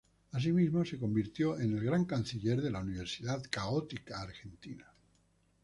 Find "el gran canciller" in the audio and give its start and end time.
1.77-2.59